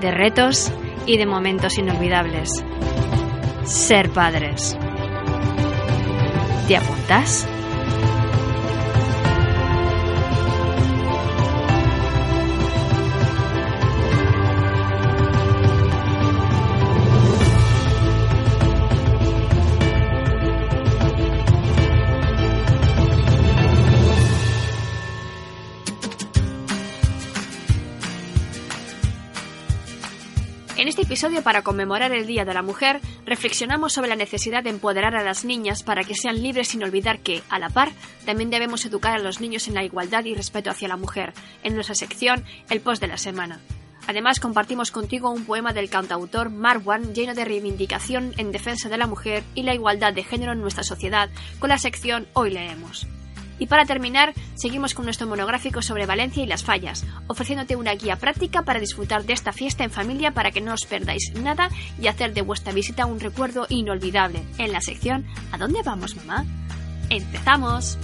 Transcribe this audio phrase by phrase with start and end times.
[0.00, 0.72] de retos
[1.06, 2.64] y de momentos inolvidables.
[3.64, 4.76] Ser padres.
[6.66, 7.46] ¿Te apuntas?
[31.44, 35.44] Para conmemorar el Día de la Mujer, reflexionamos sobre la necesidad de empoderar a las
[35.44, 37.90] niñas para que sean libres sin olvidar que, a la par,
[38.24, 41.74] también debemos educar a los niños en la igualdad y respeto hacia la mujer, en
[41.74, 43.60] nuestra sección El Post de la Semana.
[44.06, 49.06] Además, compartimos contigo un poema del cantautor Marwan lleno de reivindicación en defensa de la
[49.06, 53.06] mujer y la igualdad de género en nuestra sociedad, con la sección Hoy leemos.
[53.60, 58.16] Y para terminar, seguimos con nuestro monográfico sobre Valencia y las fallas, ofreciéndote una guía
[58.16, 61.68] práctica para disfrutar de esta fiesta en familia para que no os perdáis nada
[62.00, 66.44] y hacer de vuestra visita un recuerdo inolvidable en la sección ¿A dónde vamos, mamá?
[67.10, 67.98] ¡Empezamos!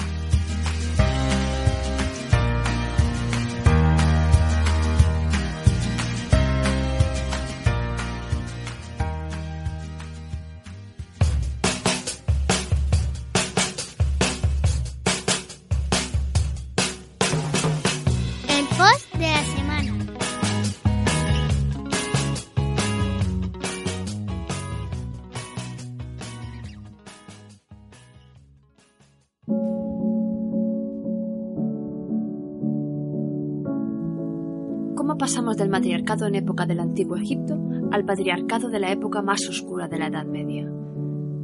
[35.16, 37.58] ¿Cómo pasamos del matriarcado en época del antiguo Egipto
[37.90, 40.64] al patriarcado de la época más oscura de la Edad Media?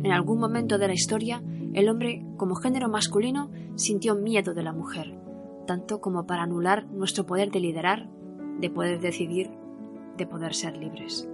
[0.02, 4.74] En algún momento de la historia, el hombre, como género masculino, sintió miedo de la
[4.74, 5.18] mujer,
[5.66, 8.10] tanto como para anular nuestro poder de liderar,
[8.60, 9.48] de poder decidir,
[10.18, 11.26] de poder ser libres.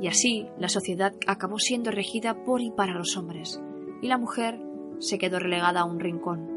[0.00, 3.62] Y así la sociedad acabó siendo regida por y para los hombres,
[4.02, 4.60] y la mujer
[4.98, 6.48] se quedó relegada a un rincón,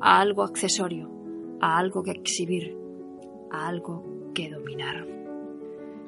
[0.00, 1.10] a algo accesorio,
[1.60, 2.74] a algo que exhibir,
[3.50, 5.06] a algo que dominar.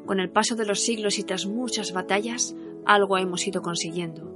[0.05, 2.55] Con el paso de los siglos y tras muchas batallas,
[2.85, 4.31] algo hemos ido consiguiendo,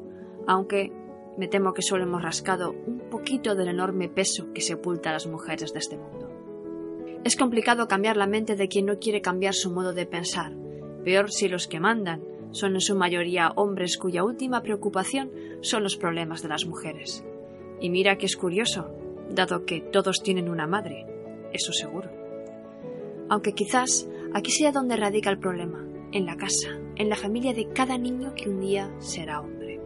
[0.46, 0.92] aunque
[1.36, 5.26] me temo que solo hemos rascado un poquito del enorme peso que sepulta a las
[5.26, 6.28] mujeres de este mundo.
[7.22, 10.52] Es complicado cambiar la mente de quien no quiere cambiar su modo de pensar,
[11.04, 15.30] peor si los que mandan son en su mayoría hombres cuya última preocupación
[15.60, 17.24] son los problemas de las mujeres.
[17.80, 18.90] Y mira que es curioso,
[19.30, 21.06] dado que todos tienen una madre,
[21.52, 22.19] eso seguro.
[23.30, 27.68] Aunque quizás aquí sea donde radica el problema, en la casa, en la familia de
[27.72, 29.80] cada niño que un día será hombre.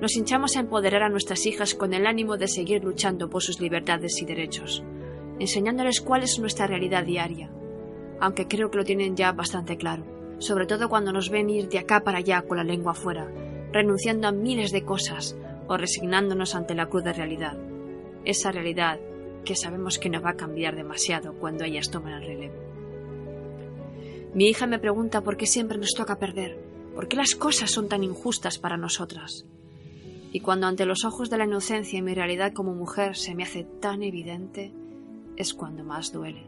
[0.00, 3.60] Nos hinchamos a empoderar a nuestras hijas con el ánimo de seguir luchando por sus
[3.60, 4.82] libertades y derechos,
[5.38, 7.50] enseñándoles cuál es nuestra realidad diaria,
[8.18, 10.04] aunque creo que lo tienen ya bastante claro,
[10.38, 13.30] sobre todo cuando nos ven ir de acá para allá con la lengua afuera,
[13.72, 15.36] renunciando a miles de cosas
[15.68, 17.58] o resignándonos ante la cruda realidad.
[18.24, 18.98] Esa realidad
[19.44, 22.75] que sabemos que no va a cambiar demasiado cuando ellas tomen el relevo.
[24.36, 26.62] Mi hija me pregunta por qué siempre nos toca perder,
[26.94, 29.46] por qué las cosas son tan injustas para nosotras.
[30.30, 33.44] Y cuando ante los ojos de la inocencia y mi realidad como mujer se me
[33.44, 34.74] hace tan evidente,
[35.38, 36.46] es cuando más duele,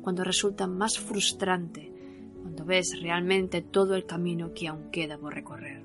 [0.00, 1.92] cuando resulta más frustrante,
[2.40, 5.84] cuando ves realmente todo el camino que aún queda por recorrer.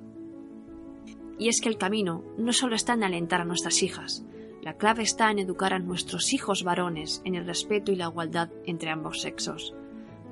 [1.38, 4.25] Y es que el camino no solo está en alentar a nuestras hijas,
[4.62, 8.50] la clave está en educar a nuestros hijos varones en el respeto y la igualdad
[8.66, 9.75] entre ambos sexos,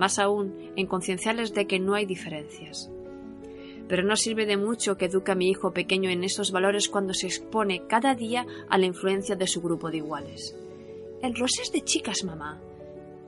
[0.01, 2.89] más aún en concienciarles de que no hay diferencias.
[3.87, 7.13] Pero no sirve de mucho que eduque a mi hijo pequeño en esos valores cuando
[7.13, 10.57] se expone cada día a la influencia de su grupo de iguales.
[11.21, 12.59] El rosa es de chicas, mamá.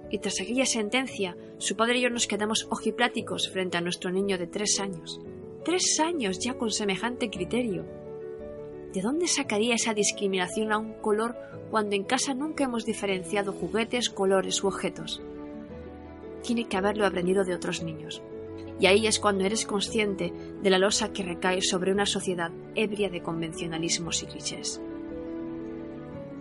[0.09, 4.39] y tras aquella sentencia, su padre y yo nos quedamos ojipláticos frente a nuestro niño
[4.39, 5.19] de tres años.
[5.63, 7.85] Tres años ya con semejante criterio.
[8.93, 11.35] ¿De dónde sacaría esa discriminación a un color
[11.69, 15.21] cuando en casa nunca hemos diferenciado juguetes, colores u objetos?
[16.43, 18.21] Tiene que haberlo aprendido de otros niños.
[18.79, 23.09] Y ahí es cuando eres consciente de la losa que recae sobre una sociedad ebria
[23.09, 24.81] de convencionalismos y clichés.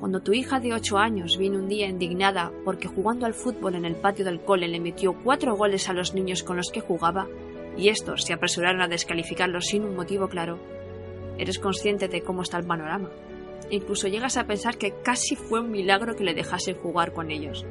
[0.01, 3.85] Cuando tu hija de ocho años vino un día indignada porque jugando al fútbol en
[3.85, 7.29] el patio del cole le metió cuatro goles a los niños con los que jugaba,
[7.77, 10.59] y estos se apresuraron a descalificarlo sin un motivo claro,
[11.39, 13.11] eres consciente de cómo está el panorama.
[13.71, 17.65] incluso llegas a pensar que casi fue un milagro que le dejasen jugar con ellos.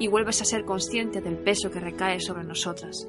[0.00, 3.06] Y vuelves a ser consciente del peso que recae sobre nosotras,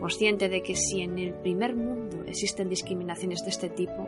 [0.00, 4.06] consciente de que si en el primer mundo existen discriminaciones de este tipo,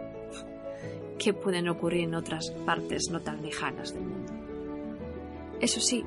[1.19, 4.33] que pueden ocurrir en otras partes no tan lejanas del mundo.
[5.61, 6.05] Eso sí,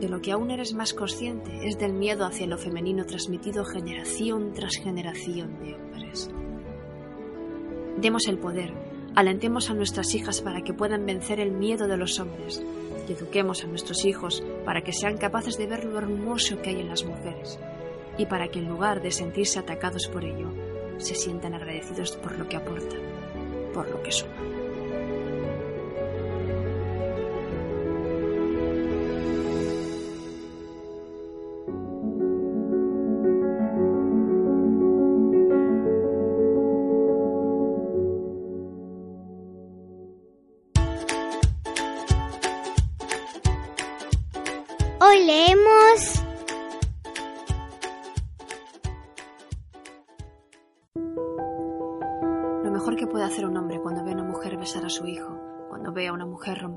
[0.00, 4.52] de lo que aún eres más consciente es del miedo hacia lo femenino transmitido generación
[4.52, 6.30] tras generación de hombres.
[7.96, 8.72] Demos el poder,
[9.14, 12.62] alentemos a nuestras hijas para que puedan vencer el miedo de los hombres
[13.06, 16.80] y eduquemos a nuestros hijos para que sean capaces de ver lo hermoso que hay
[16.80, 17.58] en las mujeres
[18.18, 20.48] y para que en lugar de sentirse atacados por ello,
[20.98, 23.16] se sientan agradecidos por lo que aportan
[23.76, 24.30] por lo que son.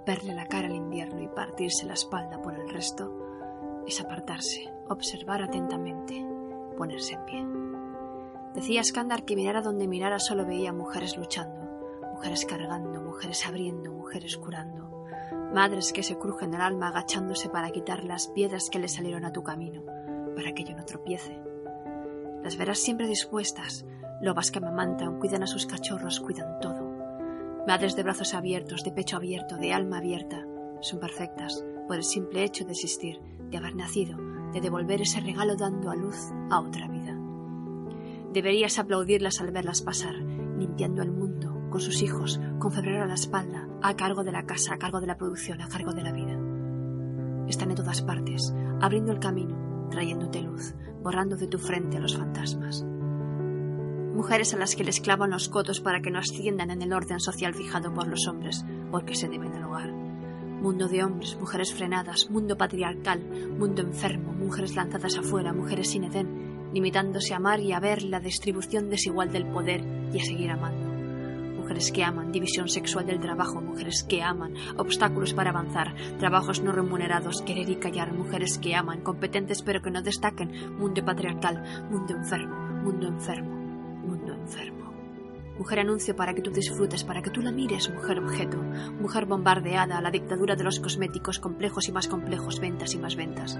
[0.09, 5.43] Romperle la cara al invierno y partirse la espalda por el resto, es apartarse, observar
[5.43, 6.25] atentamente,
[6.75, 7.47] ponerse en pie.
[8.55, 11.61] Decía Skandar que mirara donde mirara solo veía mujeres luchando,
[12.11, 15.05] mujeres cargando, mujeres abriendo, mujeres curando,
[15.53, 19.31] madres que se crujen el alma agachándose para quitar las piedras que le salieron a
[19.31, 19.83] tu camino,
[20.35, 21.39] para que yo no tropiece.
[22.41, 23.85] Las verás siempre dispuestas,
[24.21, 26.78] Lobas que amamantan, cuidan a sus cachorros, cuidan todo.
[27.67, 30.45] Madres de brazos abiertos, de pecho abierto, de alma abierta,
[30.81, 33.19] son perfectas por el simple hecho de existir,
[33.49, 34.17] de haber nacido,
[34.53, 36.17] de devolver ese regalo dando a luz
[36.49, 37.17] a otra vida.
[38.33, 43.15] Deberías aplaudirlas al verlas pasar, limpiando el mundo, con sus hijos, con febrero a la
[43.15, 46.11] espalda, a cargo de la casa, a cargo de la producción, a cargo de la
[46.11, 46.39] vida.
[47.47, 52.17] Están en todas partes, abriendo el camino, trayéndote luz, borrando de tu frente a los
[52.17, 52.85] fantasmas
[54.19, 57.21] mujeres a las que les clavan los cotos para que no asciendan en el orden
[57.21, 59.93] social fijado por los hombres, porque se deben al hogar.
[59.93, 63.21] Mundo de hombres, mujeres frenadas, mundo patriarcal,
[63.57, 68.19] mundo enfermo, mujeres lanzadas afuera, mujeres sin Edén, limitándose a amar y a ver la
[68.19, 71.61] distribución desigual del poder y a seguir amando.
[71.61, 76.73] Mujeres que aman, división sexual del trabajo, mujeres que aman, obstáculos para avanzar, trabajos no
[76.73, 82.17] remunerados, querer y callar, mujeres que aman, competentes pero que no destaquen, mundo patriarcal, mundo
[82.17, 83.58] enfermo, mundo enfermo
[84.39, 84.79] enfermo.
[85.59, 88.57] Mujer anuncio para que tú disfrutes, para que tú la mires, mujer objeto,
[89.01, 93.17] mujer bombardeada a la dictadura de los cosméticos complejos y más complejos, ventas y más
[93.17, 93.59] ventas.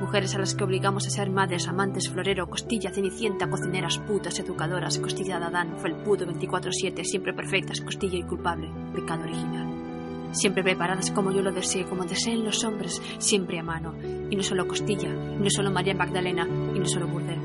[0.00, 4.98] Mujeres a las que obligamos a ser madres, amantes, florero, costilla, cenicienta, cocineras, putas, educadoras,
[4.98, 9.66] costilla de Adán, felpudo 24-7, siempre perfectas, costilla y culpable, pecado original.
[10.32, 13.94] Siempre preparadas como yo lo deseo, como deseen los hombres, siempre a mano.
[14.30, 17.37] Y no solo costilla, y no solo María Magdalena, y no solo burdel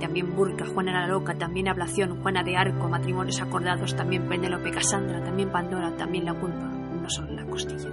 [0.00, 5.22] también Burka, Juana la Loca, también Ablación, Juana de Arco, matrimonios acordados, también Penélope, Casandra,
[5.22, 7.88] también Pandora, también la culpa, no solo la costilla.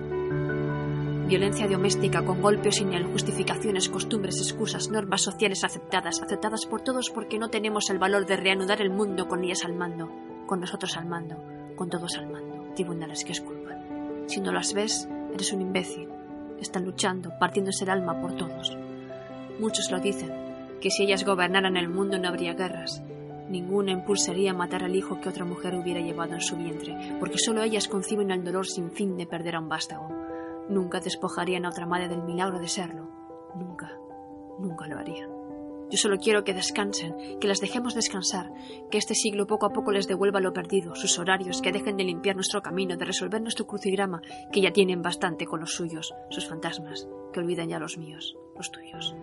[1.28, 7.10] Violencia doméstica con golpes sin él, justificaciones, costumbres, excusas, normas sociales aceptadas, aceptadas por todos
[7.10, 10.10] porque no tenemos el valor de reanudar el mundo con ellas al mando,
[10.46, 11.36] con nosotros al mando,
[11.76, 14.28] con todos al mando, tribunales que esculpan.
[14.28, 16.08] Si no las ves, eres un imbécil.
[16.62, 18.78] Están luchando, partiéndose el alma por todos.
[19.60, 20.47] Muchos lo dicen,
[20.82, 23.04] que si ellas gobernaran el mundo no habría guerras.
[23.50, 27.38] Ninguna impulsaría a matar al hijo que otra mujer hubiera llevado en su vientre, porque
[27.38, 30.10] solo ellas conciben el dolor sin fin de perder a un vástago.
[30.70, 33.10] Nunca despojarían a otra madre del milagro de serlo.
[33.56, 33.98] Nunca,
[34.60, 35.30] nunca lo harían.
[35.90, 38.52] Yo solo quiero que descansen, que las dejemos descansar,
[38.92, 42.04] que este siglo poco a poco les devuelva lo perdido, sus horarios, que dejen de
[42.04, 46.46] limpiar nuestro camino, de resolver nuestro crucigrama, que ya tienen bastante con los suyos, sus
[46.46, 49.16] fantasmas, que olviden ya los míos, los tuyos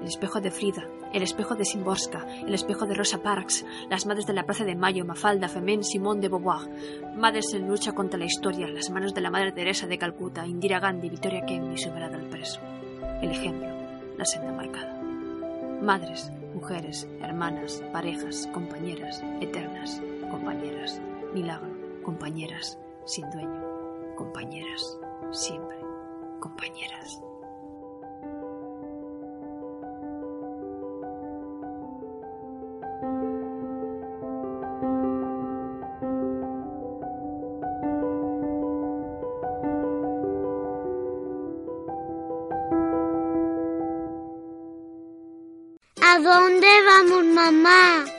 [0.00, 4.26] el espejo de Frida, el espejo de Simborska, el espejo de Rosa Parks, las madres
[4.26, 6.68] de la Plaza de Mayo, Mafalda, Femén, Simón de Beauvoir,
[7.16, 10.80] madres en lucha contra la historia, las manos de la Madre Teresa de Calcuta, Indira
[10.80, 12.60] Gandhi, Victoria Kennedy superada al preso.
[13.22, 13.68] el ejemplo,
[14.16, 15.00] la senda marcada.
[15.82, 20.00] Madres, mujeres, hermanas, parejas, compañeras, eternas,
[20.30, 21.00] compañeras,
[21.34, 21.68] milagro,
[22.02, 24.98] compañeras, sin dueño, compañeras,
[25.30, 25.78] siempre,
[26.40, 27.22] compañeras.
[47.38, 48.18] Vamos, mamá?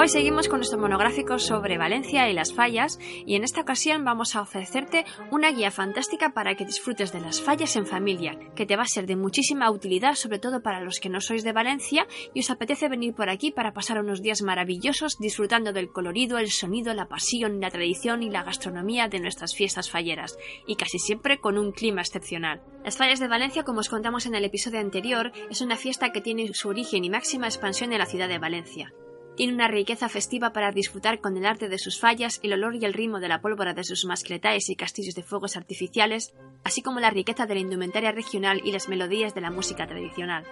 [0.00, 4.34] Hoy seguimos con nuestro monográfico sobre Valencia y las fallas y en esta ocasión vamos
[4.34, 8.76] a ofrecerte una guía fantástica para que disfrutes de las fallas en familia, que te
[8.76, 12.06] va a ser de muchísima utilidad, sobre todo para los que no sois de Valencia
[12.32, 16.50] y os apetece venir por aquí para pasar unos días maravillosos disfrutando del colorido, el
[16.50, 21.40] sonido, la pasión, la tradición y la gastronomía de nuestras fiestas falleras, y casi siempre
[21.40, 22.62] con un clima excepcional.
[22.86, 26.22] Las fallas de Valencia, como os contamos en el episodio anterior, es una fiesta que
[26.22, 28.94] tiene su origen y máxima expansión en la ciudad de Valencia.
[29.36, 32.84] Tiene una riqueza festiva para disfrutar con el arte de sus fallas, el olor y
[32.84, 36.34] el ritmo de la pólvora de sus mascletaes y castillos de fuegos artificiales,
[36.64, 40.44] así como la riqueza de la indumentaria regional y las melodías de la música tradicional.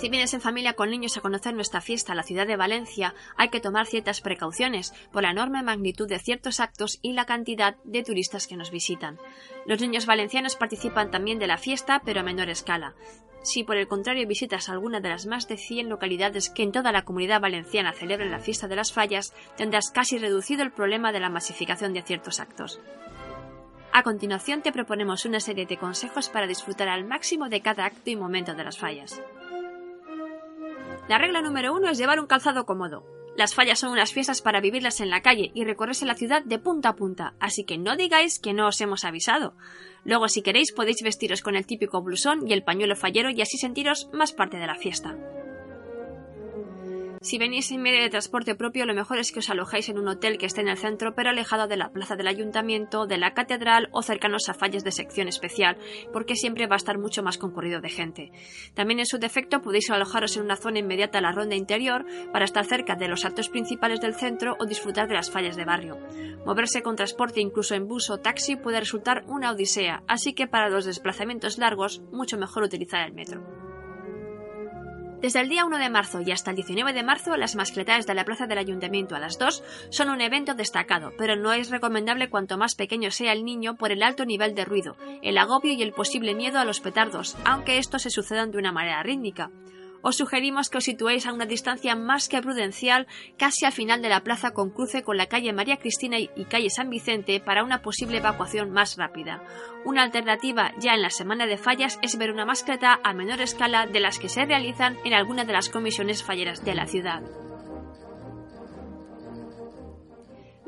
[0.00, 3.14] Si vienes en familia con niños a conocer nuestra fiesta a la ciudad de Valencia,
[3.36, 7.76] hay que tomar ciertas precauciones por la enorme magnitud de ciertos actos y la cantidad
[7.84, 9.18] de turistas que nos visitan.
[9.66, 12.94] Los niños valencianos participan también de la fiesta, pero a menor escala.
[13.42, 16.92] Si por el contrario visitas alguna de las más de 100 localidades que en toda
[16.92, 21.20] la comunidad valenciana celebran la fiesta de las fallas, tendrás casi reducido el problema de
[21.20, 22.80] la masificación de ciertos actos.
[23.92, 28.08] A continuación te proponemos una serie de consejos para disfrutar al máximo de cada acto
[28.08, 29.20] y momento de las fallas.
[31.10, 33.04] La regla número uno es llevar un calzado cómodo.
[33.36, 36.60] Las fallas son unas fiestas para vivirlas en la calle y recorrerse la ciudad de
[36.60, 39.56] punta a punta, así que no digáis que no os hemos avisado.
[40.04, 43.58] Luego, si queréis, podéis vestiros con el típico blusón y el pañuelo fallero y así
[43.58, 45.16] sentiros más parte de la fiesta.
[47.22, 50.08] Si venís en medio de transporte propio, lo mejor es que os alojáis en un
[50.08, 53.34] hotel que esté en el centro, pero alejado de la plaza del ayuntamiento, de la
[53.34, 55.76] catedral o cercanos a fallas de sección especial,
[56.14, 58.32] porque siempre va a estar mucho más concurrido de gente.
[58.72, 62.46] También en su defecto podéis alojaros en una zona inmediata a la ronda interior para
[62.46, 65.98] estar cerca de los actos principales del centro o disfrutar de las fallas de barrio.
[66.46, 70.70] Moverse con transporte incluso en bus o taxi puede resultar una odisea, así que para
[70.70, 73.69] los desplazamientos largos mucho mejor utilizar el metro.
[75.20, 78.14] Desde el día 1 de marzo y hasta el 19 de marzo, las mascletadas de
[78.14, 82.30] la Plaza del Ayuntamiento a las 2 son un evento destacado, pero no es recomendable
[82.30, 85.82] cuanto más pequeño sea el niño por el alto nivel de ruido, el agobio y
[85.82, 89.50] el posible miedo a los petardos, aunque estos se sucedan de una manera rítmica
[90.02, 94.08] os sugerimos que os situéis a una distancia más que prudencial, casi al final de
[94.08, 97.82] la plaza con cruce con la calle María Cristina y calle San Vicente para una
[97.82, 99.42] posible evacuación más rápida.
[99.84, 103.86] Una alternativa ya en la semana de fallas es ver una mascleta a menor escala
[103.86, 107.22] de las que se realizan en alguna de las comisiones falleras de la ciudad.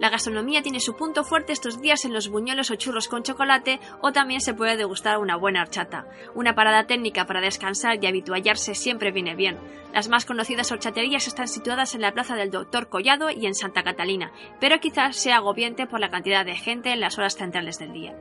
[0.03, 3.79] La gastronomía tiene su punto fuerte estos días en los buñuelos o churros con chocolate
[4.01, 6.09] o también se puede degustar una buena horchata.
[6.35, 9.61] Una parada técnica para descansar y habituallarse siempre viene bien.
[9.95, 13.85] Las más conocidas horchaterías están situadas en la plaza del Doctor Collado y en Santa
[13.85, 17.93] Catalina, pero quizás sea agobiente por la cantidad de gente en las horas centrales del
[17.93, 18.17] día.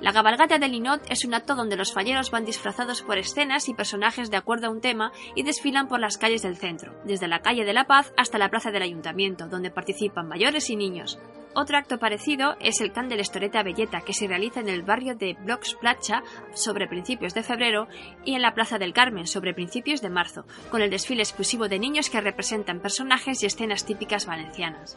[0.00, 3.74] La cabalgata del Linot es un acto donde los falleros van disfrazados por escenas y
[3.74, 7.40] personajes de acuerdo a un tema y desfilan por las calles del centro, desde la
[7.40, 11.18] calle de la Paz hasta la plaza del Ayuntamiento, donde participan mayores y niños.
[11.52, 15.16] Otro acto parecido es el Can de Estoreta Belleta, que se realiza en el barrio
[15.16, 16.22] de Blocs Placha
[16.54, 17.86] sobre principios de febrero
[18.24, 21.78] y en la Plaza del Carmen sobre principios de marzo, con el desfile exclusivo de
[21.78, 24.96] niños que representan personajes y escenas típicas valencianas.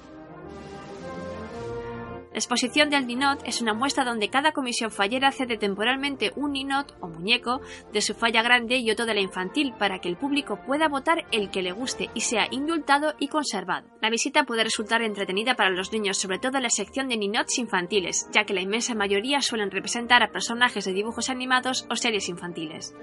[2.33, 6.95] La exposición del ninot es una muestra donde cada comisión fallera cede temporalmente un ninot
[6.99, 7.61] o muñeco
[7.91, 11.25] de su falla grande y otro de la infantil para que el público pueda votar
[11.31, 13.87] el que le guste y sea indultado y conservado.
[14.01, 17.59] La visita puede resultar entretenida para los niños, sobre todo en la sección de ninots
[17.59, 22.29] infantiles, ya que la inmensa mayoría suelen representar a personajes de dibujos animados o series
[22.29, 22.95] infantiles.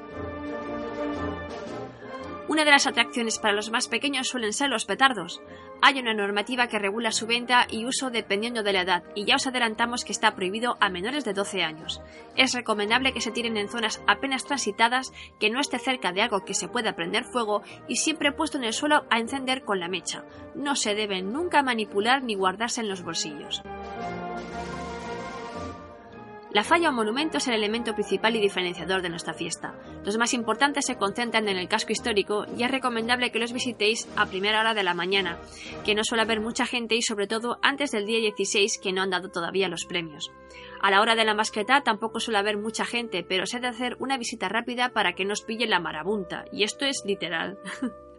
[2.50, 5.40] Una de las atracciones para los más pequeños suelen ser los petardos.
[5.82, 9.36] Hay una normativa que regula su venta y uso dependiendo de la edad, y ya
[9.36, 12.02] os adelantamos que está prohibido a menores de 12 años.
[12.34, 16.44] Es recomendable que se tiren en zonas apenas transitadas, que no esté cerca de algo
[16.44, 19.86] que se pueda prender fuego y siempre puesto en el suelo a encender con la
[19.86, 20.24] mecha.
[20.56, 23.62] No se deben nunca manipular ni guardarse en los bolsillos.
[26.52, 29.72] La falla o monumento es el elemento principal y diferenciador de nuestra fiesta.
[30.04, 34.08] Los más importantes se concentran en el casco histórico y es recomendable que los visitéis
[34.16, 35.38] a primera hora de la mañana,
[35.84, 39.02] que no suele haber mucha gente y sobre todo antes del día 16 que no
[39.02, 40.32] han dado todavía los premios.
[40.82, 43.68] A la hora de la mascleta tampoco suele haber mucha gente, pero se ha de
[43.68, 47.58] hacer una visita rápida para que no os pille la marabunta, y esto es literal.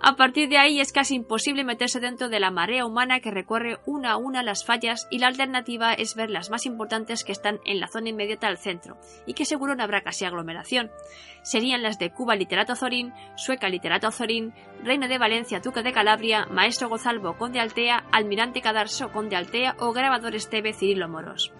[0.00, 3.78] A partir de ahí es casi imposible meterse dentro de la marea humana que recorre
[3.86, 7.60] una a una las fallas y la alternativa es ver las más importantes que están
[7.64, 10.90] en la zona inmediata al centro y que seguro no habrá casi aglomeración.
[11.42, 16.46] Serían las de Cuba Literato Zorín, Sueca Literato Zorín, Reino de Valencia Duque de Calabria,
[16.50, 21.52] Maestro Gozalvo Conde Altea, Almirante Cadarso Conde Altea o Grabador Esteve Cirilo Moros.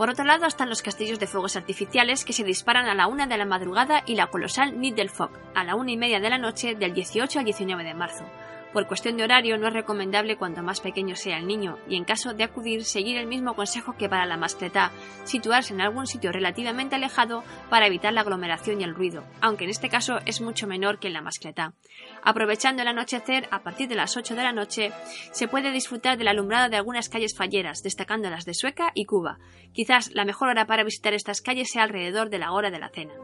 [0.00, 3.26] Por otro lado están los castillos de fuegos artificiales que se disparan a la una
[3.26, 6.30] de la madrugada y la colosal Nid del Fog a la una y media de
[6.30, 8.24] la noche del 18 al 19 de marzo.
[8.72, 12.04] Por cuestión de horario no es recomendable cuanto más pequeño sea el niño y en
[12.04, 14.92] caso de acudir seguir el mismo consejo que para la mascleta,
[15.24, 19.70] situarse en algún sitio relativamente alejado para evitar la aglomeración y el ruido, aunque en
[19.70, 21.74] este caso es mucho menor que en la mascleta.
[22.22, 24.92] Aprovechando el anochecer, a partir de las 8 de la noche,
[25.32, 29.04] se puede disfrutar de la alumbrada de algunas calles falleras, destacando las de Sueca y
[29.04, 29.38] Cuba.
[29.72, 32.90] Quizás la mejor hora para visitar estas calles sea alrededor de la hora de la
[32.90, 33.14] cena.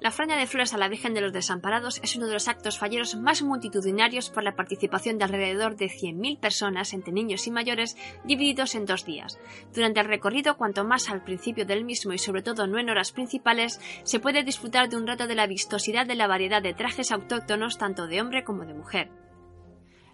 [0.00, 2.78] La ofrenda de flores a la Virgen de los Desamparados es uno de los actos
[2.78, 7.98] falleros más multitudinarios por la participación de alrededor de 100.000 personas entre niños y mayores
[8.24, 9.38] divididos en dos días.
[9.74, 13.12] Durante el recorrido, cuanto más al principio del mismo y sobre todo no en horas
[13.12, 17.12] principales, se puede disfrutar de un rato de la vistosidad de la variedad de trajes
[17.12, 19.10] autóctonos tanto de hombre como de mujer.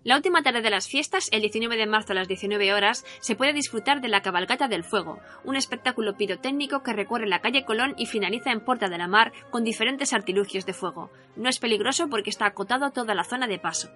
[0.06, 3.34] La última tarde de las fiestas, el 19 de marzo a las 19 horas, se
[3.34, 7.92] puede disfrutar de la Cabalgata del Fuego, un espectáculo pirotécnico que recorre la calle Colón
[7.98, 11.10] y finaliza en Puerta de la Mar con diferentes artilugios de fuego.
[11.34, 13.88] No es peligroso porque está acotado toda la zona de paso.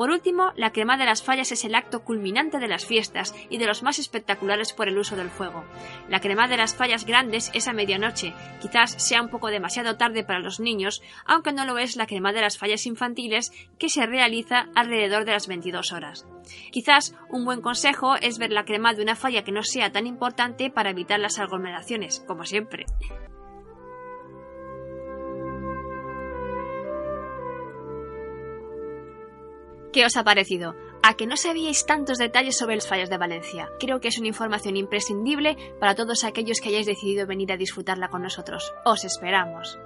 [0.00, 3.58] Por último, la crema de las fallas es el acto culminante de las fiestas y
[3.58, 5.62] de los más espectaculares por el uso del fuego.
[6.08, 10.24] La crema de las fallas grandes es a medianoche, quizás sea un poco demasiado tarde
[10.24, 14.06] para los niños, aunque no lo es la crema de las fallas infantiles que se
[14.06, 16.26] realiza alrededor de las 22 horas.
[16.72, 20.06] Quizás un buen consejo es ver la crema de una falla que no sea tan
[20.06, 22.86] importante para evitar las aglomeraciones, como siempre.
[29.92, 30.76] ¿Qué os ha parecido?
[31.02, 33.68] ¿A que no sabíais tantos detalles sobre las fallas de Valencia?
[33.80, 38.08] Creo que es una información imprescindible para todos aquellos que hayáis decidido venir a disfrutarla
[38.08, 38.72] con nosotros.
[38.84, 39.78] Os esperamos.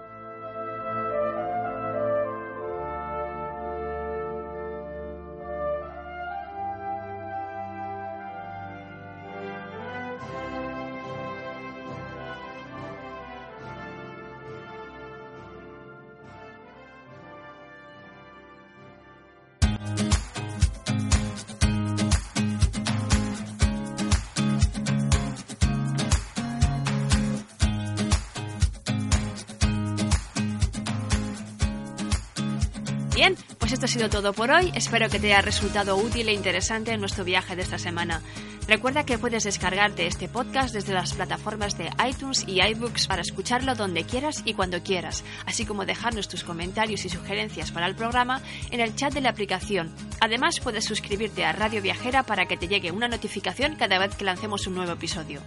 [33.74, 34.70] Esto ha sido todo por hoy.
[34.74, 38.22] Espero que te haya resultado útil e interesante en nuestro viaje de esta semana.
[38.66, 43.74] Recuerda que puedes descargarte este podcast desde las plataformas de iTunes y iBooks para escucharlo
[43.74, 48.40] donde quieras y cuando quieras, así como dejarnos tus comentarios y sugerencias para el programa
[48.70, 49.94] en el chat de la aplicación.
[50.20, 54.24] Además, puedes suscribirte a Radio Viajera para que te llegue una notificación cada vez que
[54.24, 55.42] lancemos un nuevo episodio.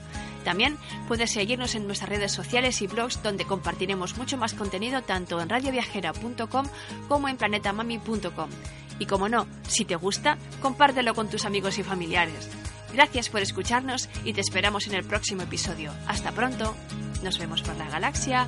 [0.45, 0.77] También
[1.07, 5.49] puedes seguirnos en nuestras redes sociales y blogs donde compartiremos mucho más contenido tanto en
[5.49, 6.67] radioviajera.com
[7.07, 8.49] como en planetamami.com.
[8.99, 12.47] Y como no, si te gusta, compártelo con tus amigos y familiares.
[12.97, 15.91] Gracias por escucharnos y te esperamos en el próximo episodio.
[16.07, 16.75] Hasta pronto.
[17.23, 18.47] Nos vemos por la galaxia.